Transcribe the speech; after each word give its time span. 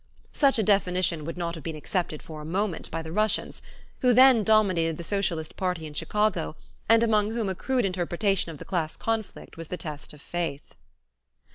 Such 0.33 0.57
a 0.57 0.63
definition 0.63 1.25
would 1.25 1.37
not 1.37 1.53
have 1.53 1.63
been 1.63 1.75
accepted 1.75 2.23
for 2.23 2.41
a 2.41 2.43
moment 2.43 2.89
by 2.89 3.03
the 3.03 3.11
Russians, 3.11 3.61
who 3.99 4.15
then 4.15 4.43
dominated 4.43 4.97
the 4.97 5.03
socialist 5.03 5.55
party 5.55 5.85
in 5.85 5.93
Chicago 5.93 6.55
and 6.89 7.03
among 7.03 7.29
whom 7.35 7.49
a 7.49 7.53
crude 7.53 7.85
interpretation 7.85 8.51
of 8.51 8.57
the 8.57 8.65
class 8.65 8.97
conflict 8.97 9.57
was 9.57 9.67
the 9.67 9.77
test 9.77 10.11
of 10.11 10.19
faith. 10.19 10.73